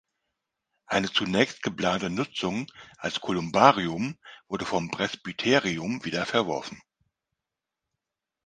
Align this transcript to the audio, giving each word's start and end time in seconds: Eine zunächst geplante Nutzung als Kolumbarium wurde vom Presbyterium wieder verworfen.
Eine 0.87 1.11
zunächst 1.13 1.61
geplante 1.61 2.09
Nutzung 2.09 2.65
als 2.97 3.21
Kolumbarium 3.21 4.17
wurde 4.47 4.65
vom 4.65 4.89
Presbyterium 4.89 6.03
wieder 6.03 6.25
verworfen. 6.25 6.81